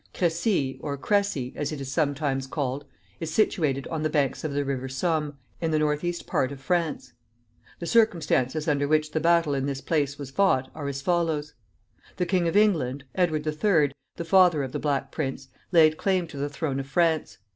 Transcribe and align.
Crecy, 0.15 0.79
or 0.79 0.97
Cressy, 0.97 1.53
as 1.55 1.71
it 1.71 1.79
is 1.79 1.91
sometimes 1.91 2.47
called, 2.47 2.85
is 3.19 3.31
situated 3.31 3.85
on 3.89 4.01
the 4.01 4.09
banks 4.09 4.43
of 4.43 4.51
the 4.51 4.65
River 4.65 4.89
Somme, 4.89 5.37
in 5.61 5.69
the 5.69 5.77
northeast 5.77 6.25
part 6.25 6.51
of 6.51 6.59
France. 6.59 7.13
The 7.77 7.85
circumstances 7.85 8.67
under 8.67 8.87
which 8.87 9.11
the 9.11 9.19
battle 9.19 9.53
in 9.53 9.67
this 9.67 9.79
place 9.79 10.17
was 10.17 10.31
fought 10.31 10.71
are 10.73 10.87
as 10.87 11.03
follows. 11.03 11.53
The 12.17 12.25
King 12.25 12.47
of 12.47 12.57
England, 12.57 13.03
Edward 13.13 13.43
the 13.43 13.51
Third, 13.51 13.93
the 14.15 14.25
father 14.25 14.63
of 14.63 14.71
the 14.71 14.79
Black 14.79 15.11
Prince, 15.11 15.49
laid 15.71 15.97
claim 15.97 16.25
to 16.29 16.37
the 16.37 16.49
throne 16.49 16.79
of 16.79 16.87
France. 16.87 17.37